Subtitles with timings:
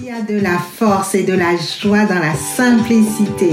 [0.00, 3.50] Il y a de la force et de la joie dans la simplicité.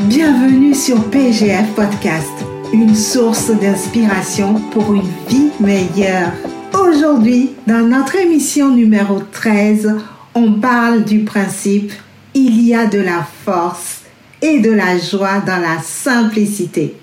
[0.00, 2.32] Bienvenue sur PGF Podcast,
[2.72, 6.32] une source d'inspiration pour une vie meilleure.
[6.72, 9.96] Aujourd'hui, dans notre émission numéro 13,
[10.34, 11.92] on parle du principe
[12.34, 14.02] Il y a de la force
[14.42, 16.96] et de la joie dans la simplicité.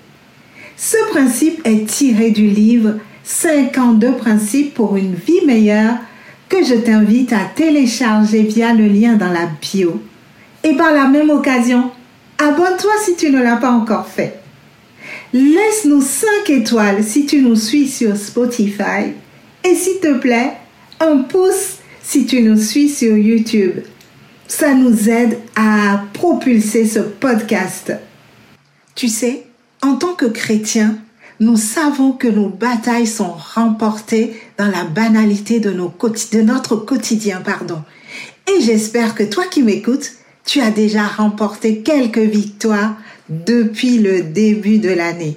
[0.80, 5.96] Ce principe est tiré du livre 52 principes pour une vie meilleure
[6.48, 10.00] que je t'invite à télécharger via le lien dans la bio.
[10.62, 11.90] Et par la même occasion,
[12.38, 14.38] abonne-toi si tu ne l'as pas encore fait.
[15.32, 19.14] Laisse-nous 5 étoiles si tu nous suis sur Spotify.
[19.64, 20.52] Et s'il te plaît,
[21.00, 23.80] un pouce si tu nous suis sur YouTube.
[24.46, 27.92] Ça nous aide à propulser ce podcast.
[28.94, 29.47] Tu sais,
[29.82, 30.98] en tant que chrétien,
[31.40, 37.40] nous savons que nos batailles sont remportées dans la banalité de notre quotidien.
[37.40, 37.82] Pardon.
[38.48, 40.12] Et j'espère que toi qui m'écoutes,
[40.44, 42.96] tu as déjà remporté quelques victoires
[43.28, 45.36] depuis le début de l'année.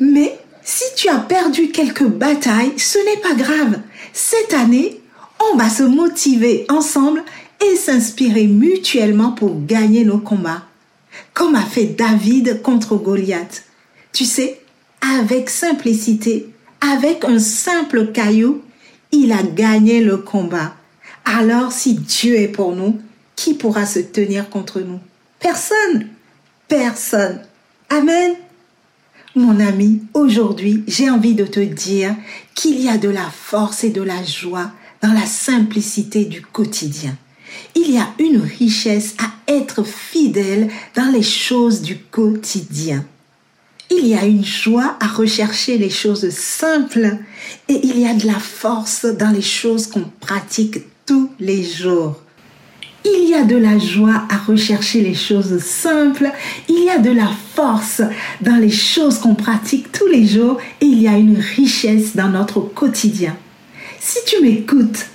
[0.00, 3.80] Mais si tu as perdu quelques batailles, ce n'est pas grave.
[4.12, 5.00] Cette année,
[5.52, 7.22] on va se motiver ensemble
[7.60, 10.62] et s'inspirer mutuellement pour gagner nos combats,
[11.34, 13.64] comme a fait David contre Goliath.
[14.12, 14.60] Tu sais,
[15.00, 16.50] avec simplicité,
[16.80, 18.62] avec un simple caillou,
[19.12, 20.74] il a gagné le combat.
[21.24, 23.00] Alors si Dieu est pour nous,
[23.36, 25.00] qui pourra se tenir contre nous?
[25.38, 26.08] Personne.
[26.68, 27.40] Personne.
[27.88, 28.34] Amen.
[29.34, 32.14] Mon ami, aujourd'hui, j'ai envie de te dire
[32.54, 37.16] qu'il y a de la force et de la joie dans la simplicité du quotidien.
[37.74, 43.04] Il y a une richesse à être fidèle dans les choses du quotidien
[43.90, 47.16] il y a une joie à rechercher les choses simples
[47.68, 52.20] et il y a de la force dans les choses qu'on pratique tous les jours.
[53.04, 56.30] Il y a de la joie à rechercher les choses simples,
[56.68, 58.02] il y a de la force
[58.40, 62.28] dans les choses qu'on pratique tous les jours et il y a une richesse dans
[62.28, 63.36] notre quotidien.
[63.98, 65.06] Si tu m'écoutes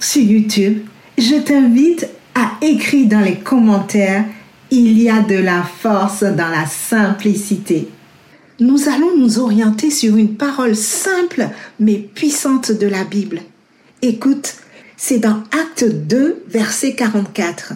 [0.00, 0.80] sur YouTube,
[1.18, 4.24] je t'invite à écrire dans les commentaires,
[4.70, 7.88] il y a de la force dans la simplicité
[8.60, 13.40] nous allons nous orienter sur une parole simple mais puissante de la Bible.
[14.02, 14.56] Écoute,
[14.96, 17.74] c'est dans Acte 2, verset 44.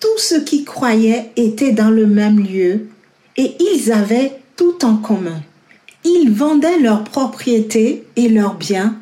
[0.00, 2.88] Tous ceux qui croyaient étaient dans le même lieu
[3.36, 5.40] et ils avaient tout en commun.
[6.04, 8.96] Ils vendaient leurs propriétés et leurs biens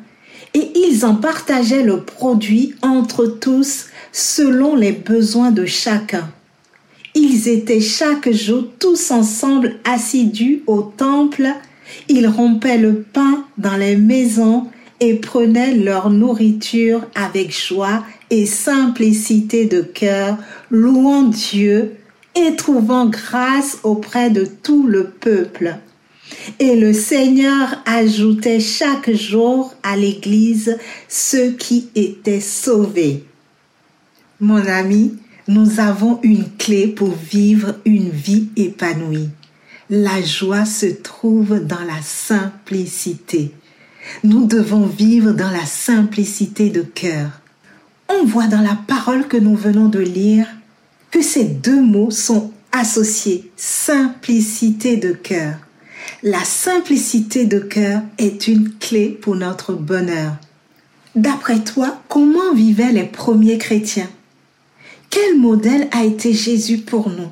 [0.53, 6.29] et ils en partageaient le produit entre tous selon les besoins de chacun.
[7.15, 11.47] Ils étaient chaque jour tous ensemble assidus au temple.
[12.09, 14.67] Ils rompaient le pain dans les maisons
[14.99, 20.37] et prenaient leur nourriture avec joie et simplicité de cœur,
[20.71, 21.93] louant Dieu
[22.35, 25.75] et trouvant grâce auprès de tout le peuple.
[26.59, 30.77] Et le Seigneur ajoutait chaque jour à l'Église
[31.07, 33.25] ceux qui étaient sauvés.
[34.39, 35.17] Mon ami,
[35.47, 39.29] nous avons une clé pour vivre une vie épanouie.
[39.89, 43.51] La joie se trouve dans la simplicité.
[44.23, 47.29] Nous devons vivre dans la simplicité de cœur.
[48.09, 50.47] On voit dans la parole que nous venons de lire
[51.11, 53.51] que ces deux mots sont associés.
[53.55, 55.55] Simplicité de cœur.
[56.21, 60.33] La simplicité de cœur est une clé pour notre bonheur.
[61.15, 64.09] D'après toi, comment vivaient les premiers chrétiens?
[65.09, 67.29] Quel modèle a été Jésus pour nous?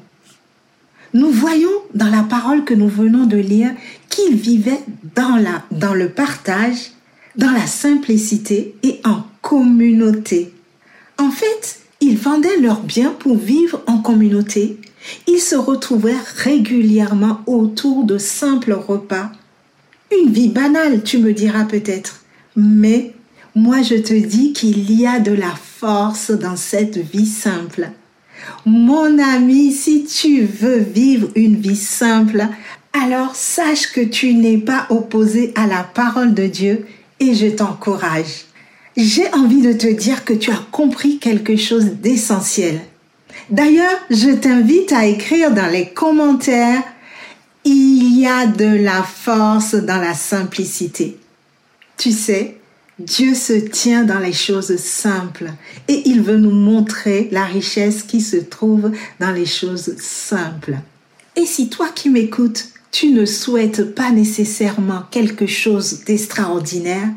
[1.14, 3.72] Nous voyons dans la parole que nous venons de lire
[4.10, 4.80] qu'il vivait
[5.16, 6.92] dans, la, dans le partage,
[7.36, 10.54] dans la simplicité et en communauté.
[11.18, 14.78] En fait, ils vendaient leurs biens pour vivre en communauté.
[15.28, 19.32] Ils se retrouvaient régulièrement autour de simples repas.
[20.12, 22.22] Une vie banale, tu me diras peut-être.
[22.56, 23.14] Mais
[23.56, 27.90] moi je te dis qu'il y a de la force dans cette vie simple.
[28.66, 32.48] Mon ami, si tu veux vivre une vie simple,
[32.94, 36.86] alors sache que tu n'es pas opposé à la parole de Dieu
[37.20, 38.46] et je t'encourage.
[38.98, 42.82] J'ai envie de te dire que tu as compris quelque chose d'essentiel.
[43.52, 46.84] D'ailleurs, je t'invite à écrire dans les commentaires,
[47.66, 51.18] il y a de la force dans la simplicité.
[51.98, 52.58] Tu sais,
[52.98, 55.52] Dieu se tient dans les choses simples
[55.90, 60.78] et il veut nous montrer la richesse qui se trouve dans les choses simples.
[61.36, 67.10] Et si toi qui m'écoutes, tu ne souhaites pas nécessairement quelque chose d'extraordinaire,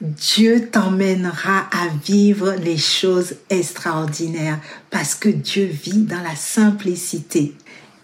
[0.00, 4.58] Dieu t'emmènera à vivre les choses extraordinaires
[4.90, 7.54] parce que Dieu vit dans la simplicité.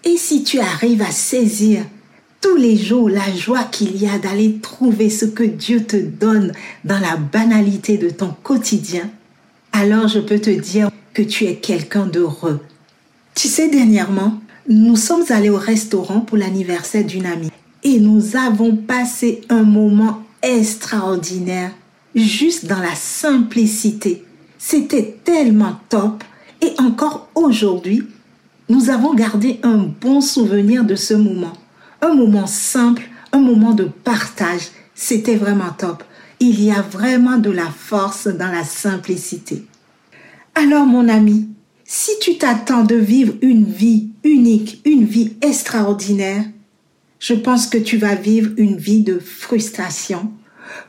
[0.05, 1.85] Et si tu arrives à saisir
[2.41, 6.53] tous les jours la joie qu'il y a d'aller trouver ce que Dieu te donne
[6.85, 9.11] dans la banalité de ton quotidien,
[9.73, 12.61] alors je peux te dire que tu es quelqu'un d'heureux.
[13.35, 17.51] Tu sais, dernièrement, nous sommes allés au restaurant pour l'anniversaire d'une amie
[17.83, 21.73] et nous avons passé un moment extraordinaire
[22.15, 24.25] juste dans la simplicité.
[24.59, 26.25] C'était tellement top
[26.61, 28.03] et encore aujourd'hui,
[28.69, 31.53] nous avons gardé un bon souvenir de ce moment.
[32.03, 34.69] Un moment simple, un moment de partage.
[34.95, 36.03] C'était vraiment top.
[36.41, 39.65] Il y a vraiment de la force dans la simplicité.
[40.55, 41.49] Alors mon ami,
[41.85, 46.45] si tu t'attends de vivre une vie unique, une vie extraordinaire,
[47.19, 50.31] je pense que tu vas vivre une vie de frustration.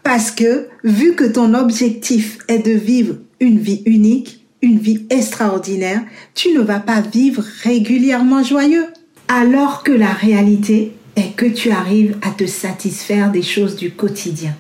[0.04, 6.02] Parce que, vu que ton objectif est de vivre une vie unique, une vie extraordinaire,
[6.36, 8.88] tu ne vas pas vivre régulièrement joyeux.
[9.28, 14.56] Alors que la réalité est que tu arrives à te satisfaire des choses du quotidien.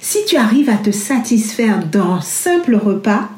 [0.00, 3.28] Si tu arrives à te satisfaire d'un simple repas,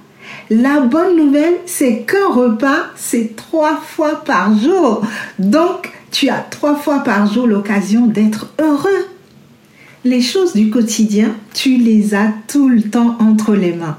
[0.51, 5.03] la bonne nouvelle, c'est qu'un repas, c'est trois fois par jour.
[5.39, 9.07] Donc, tu as trois fois par jour l'occasion d'être heureux.
[10.05, 13.97] Les choses du quotidien, tu les as tout le temps entre les mains.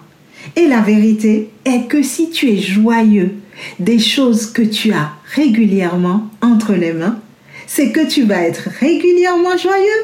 [0.58, 3.36] Et la vérité est que si tu es joyeux
[3.80, 7.18] des choses que tu as régulièrement entre les mains,
[7.68, 10.04] c'est que tu vas être régulièrement joyeux.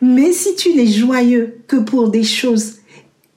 [0.00, 2.78] Mais si tu n'es joyeux que pour des choses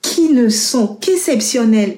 [0.02, 1.98] qui ne sont qu'exceptionnelles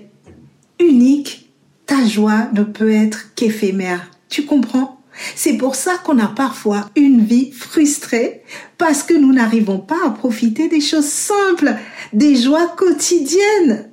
[0.77, 1.49] unique,
[1.85, 4.11] ta joie ne peut être qu'éphémère.
[4.27, 4.96] Tu comprends?
[5.35, 8.43] C'est pour ça qu'on a parfois une vie frustrée
[8.77, 11.75] parce que nous n'arrivons pas à profiter des choses simples,
[12.13, 13.89] des joies quotidiennes.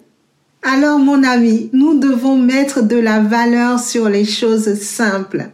[0.63, 5.51] Alors mon ami, nous devons mettre de la valeur sur les choses simples.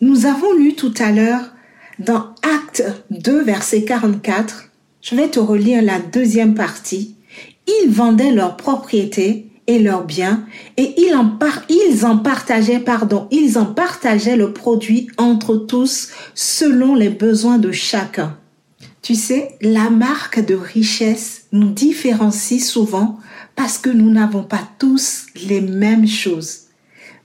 [0.00, 1.54] Nous avons lu tout à l'heure
[1.98, 7.14] dans Acte 2, verset 44, je vais te relire la deuxième partie.
[7.68, 10.44] Ils vendaient leurs propriétés et leurs biens
[10.76, 11.38] et ils en,
[11.68, 17.72] ils en partageaient, pardon, ils en partageaient le produit entre tous selon les besoins de
[17.72, 18.36] chacun.
[19.02, 23.18] Tu sais, la marque de richesse nous différencie souvent
[23.54, 26.60] parce que nous n'avons pas tous les mêmes choses.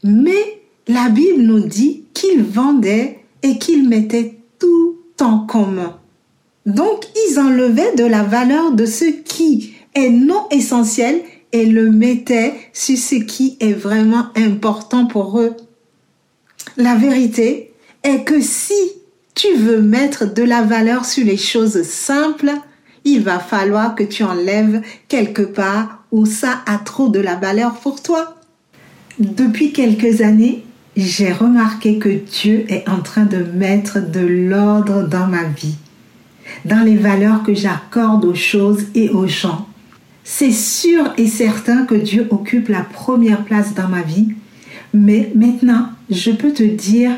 [0.04, 5.98] Mais la Bible nous dit qu'ils vendaient et qu'ils mettaient tout en commun.
[6.66, 12.54] Donc, ils enlevaient de la valeur de ce qui est non essentiel et le mettaient
[12.74, 15.56] sur ce qui est vraiment important pour eux.
[16.78, 17.74] La vérité
[18.04, 18.74] est que si
[19.36, 22.52] tu veux mettre de la valeur sur les choses simples,
[23.06, 27.76] il va falloir que tu enlèves quelque part où ça a trop de la valeur
[27.76, 28.36] pour toi.
[29.20, 30.64] Depuis quelques années,
[30.98, 35.76] j'ai remarqué que Dieu est en train de mettre de l'ordre dans ma vie,
[36.66, 39.69] dans les valeurs que j'accorde aux choses et aux gens.
[40.32, 44.28] C'est sûr et certain que Dieu occupe la première place dans ma vie.
[44.94, 47.14] Mais maintenant, je peux te dire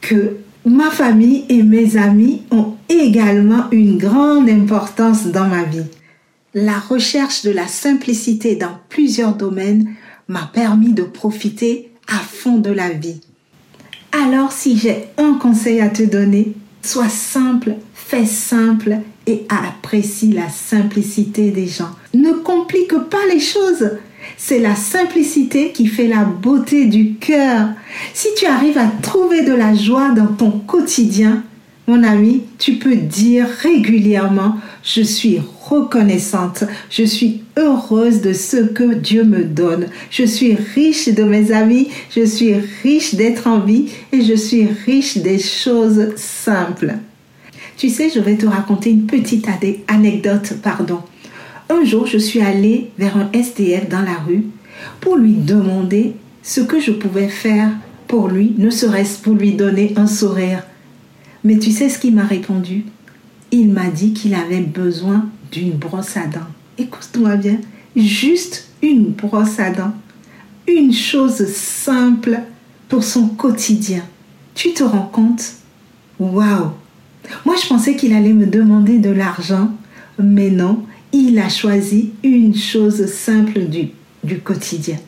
[0.00, 5.86] que ma famille et mes amis ont également une grande importance dans ma vie.
[6.54, 9.88] La recherche de la simplicité dans plusieurs domaines
[10.28, 13.20] m'a permis de profiter à fond de la vie.
[14.12, 20.48] Alors si j'ai un conseil à te donner, sois simple, fais simple et apprécie la
[20.48, 21.90] simplicité des gens.
[22.14, 23.90] Ne complique pas les choses.
[24.36, 27.68] C'est la simplicité qui fait la beauté du cœur.
[28.14, 31.44] Si tu arrives à trouver de la joie dans ton quotidien,
[31.88, 38.94] mon ami, tu peux dire régulièrement, je suis reconnaissante, je suis heureuse de ce que
[38.94, 43.88] Dieu me donne, je suis riche de mes amis, je suis riche d'être en vie
[44.12, 46.94] et je suis riche des choses simples.
[47.82, 49.48] Tu sais, je vais te raconter une petite
[49.88, 51.00] anecdote, pardon.
[51.68, 54.44] Un jour, je suis allée vers un SDF dans la rue
[55.00, 57.70] pour lui demander ce que je pouvais faire
[58.06, 60.62] pour lui, ne serait-ce pour lui donner un sourire.
[61.42, 62.84] Mais tu sais ce qu'il m'a répondu?
[63.50, 66.52] Il m'a dit qu'il avait besoin d'une brosse à dents.
[66.78, 67.58] Écoute-moi bien,
[67.96, 69.94] juste une brosse à dents.
[70.68, 72.42] Une chose simple
[72.88, 74.04] pour son quotidien.
[74.54, 75.54] Tu te rends compte?
[76.20, 76.74] Waouh
[77.44, 79.70] moi, je pensais qu'il allait me demander de l'argent,
[80.18, 83.90] mais non, il a choisi une chose simple du,
[84.24, 84.98] du quotidien.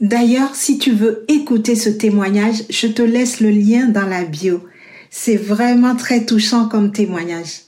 [0.00, 4.64] D'ailleurs, si tu veux écouter ce témoignage, je te laisse le lien dans la bio.
[5.10, 7.62] C'est vraiment très touchant comme témoignage.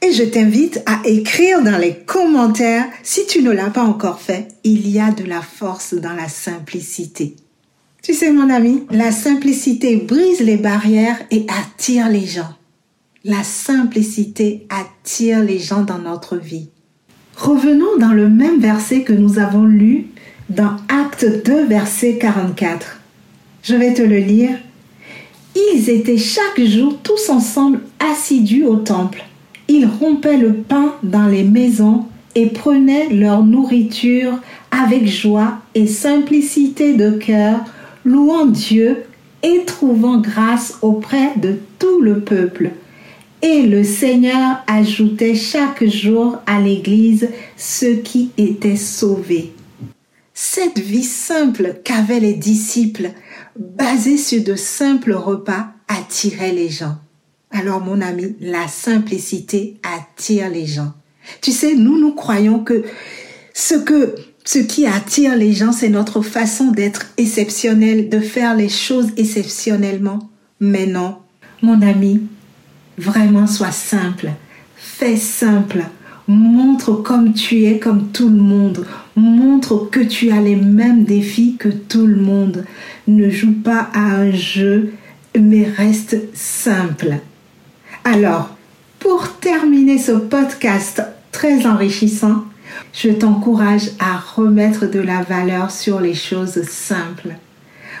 [0.00, 4.48] Et je t'invite à écrire dans les commentaires, si tu ne l'as pas encore fait,
[4.62, 7.34] il y a de la force dans la simplicité.
[8.08, 12.54] Tu sais mon ami, la simplicité brise les barrières et attire les gens.
[13.22, 16.70] La simplicité attire les gens dans notre vie.
[17.36, 20.06] Revenons dans le même verset que nous avons lu
[20.48, 22.98] dans Acte 2, verset 44.
[23.62, 24.56] Je vais te le lire.
[25.54, 29.22] Ils étaient chaque jour tous ensemble assidus au temple.
[29.68, 34.38] Ils rompaient le pain dans les maisons et prenaient leur nourriture
[34.70, 37.60] avec joie et simplicité de cœur,
[38.04, 39.04] louant Dieu
[39.42, 42.70] et trouvant grâce auprès de tout le peuple.
[43.42, 49.52] Et le Seigneur ajoutait chaque jour à l'Église ceux qui étaient sauvés.
[50.34, 53.10] Cette vie simple qu'avaient les disciples,
[53.56, 56.96] basée sur de simples repas, attirait les gens.
[57.50, 60.92] Alors mon ami, la simplicité attire les gens.
[61.40, 62.84] Tu sais, nous, nous croyons que
[63.54, 64.14] ce que
[64.48, 70.30] ce qui attire les gens, c'est notre façon d'être exceptionnel, de faire les choses exceptionnellement.
[70.58, 71.16] Mais non,
[71.60, 72.22] mon ami,
[72.96, 74.30] vraiment sois simple.
[74.74, 75.84] Fais simple.
[76.28, 78.86] Montre comme tu es, comme tout le monde.
[79.16, 82.64] Montre que tu as les mêmes défis que tout le monde.
[83.06, 84.94] Ne joue pas à un jeu,
[85.38, 87.18] mais reste simple.
[88.02, 88.56] Alors,
[88.98, 91.02] pour terminer ce podcast
[91.32, 92.44] très enrichissant,
[92.92, 97.36] je t'encourage à remettre de la valeur sur les choses simples.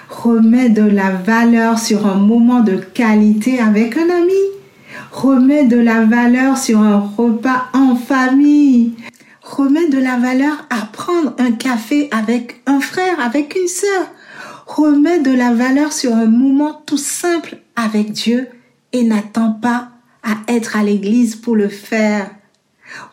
[0.08, 4.32] Remets de la valeur sur un moment de qualité avec un ami.
[5.12, 8.94] Remets de la valeur sur un repas en famille.
[9.42, 14.08] Remets de la valeur à prendre un café avec un frère, avec une sœur.
[14.66, 18.48] Remets de la valeur sur un moment tout simple avec Dieu
[18.92, 19.88] et n'attends pas
[20.22, 22.30] à être à l'église pour le faire.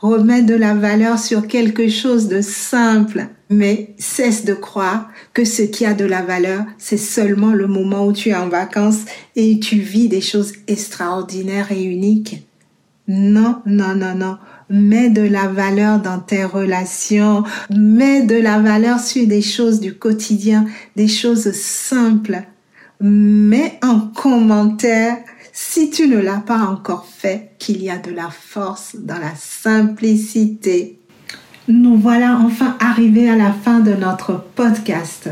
[0.02, 5.62] Remets de la valeur sur quelque chose de simple, mais cesse de croire que ce
[5.62, 9.06] qui a de la valeur, c'est seulement le moment où tu es en vacances
[9.36, 12.48] et tu vis des choses extraordinaires et uniques.
[13.08, 14.38] Non, non, non, non.
[14.70, 17.44] Mets de la valeur dans tes relations.
[17.70, 20.66] Mets de la valeur sur des choses du quotidien,
[20.96, 22.42] des choses simples.
[23.00, 25.18] Mets en commentaire
[25.58, 29.34] si tu ne l'as pas encore fait, qu'il y a de la force dans la
[29.38, 31.00] simplicité.
[31.70, 35.30] Nous voilà enfin arrivés à la fin de notre podcast.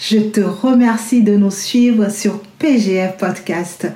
[0.00, 3.86] Je te remercie de nous suivre sur PGF Podcast,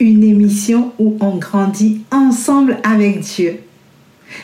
[0.00, 3.60] une émission où on grandit ensemble avec Dieu.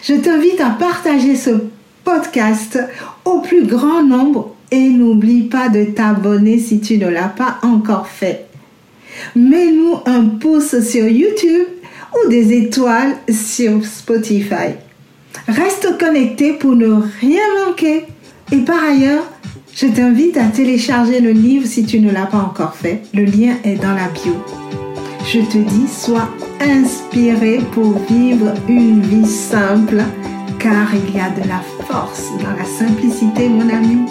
[0.04, 1.64] Je t'invite à partager ce
[2.04, 2.78] podcast
[3.24, 8.06] au plus grand nombre et n'oublie pas de t'abonner si tu ne l'as pas encore
[8.06, 8.45] fait
[9.34, 11.66] mets-nous un pouce sur YouTube
[12.14, 14.74] ou des étoiles sur Spotify.
[15.48, 18.04] Reste connecté pour ne rien manquer.
[18.52, 19.24] Et par ailleurs,
[19.74, 23.02] je t'invite à télécharger le livre si tu ne l'as pas encore fait.
[23.12, 24.34] Le lien est dans la bio.
[25.26, 26.28] Je te dis, sois
[26.60, 30.02] inspiré pour vivre une vie simple,
[30.58, 34.06] car il y a de la force dans la simplicité, mon ami.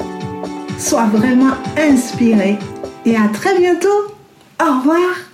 [0.77, 2.57] Sois vraiment inspiré
[3.05, 4.14] et à très bientôt.
[4.61, 5.24] Au revoir